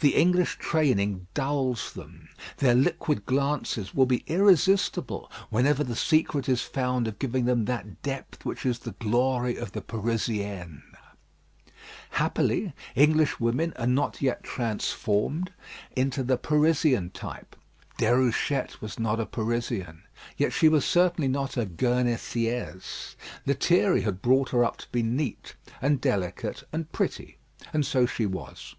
[0.00, 2.30] The English training dulls them.
[2.60, 8.00] Their liquid glances will be irresistible whenever the secret is found of giving them that
[8.00, 10.82] depth which is the glory of the Parisienne.
[12.12, 15.52] Happily Englishwomen are not yet quite transformed
[15.94, 17.54] into the Parisian type.
[17.98, 20.04] Déruchette was not a Parisian;
[20.38, 23.14] yet she was certainly not a Guernesiaise.
[23.44, 27.36] Lethierry had brought her up to be neat and delicate and pretty;
[27.74, 28.74] and so she was.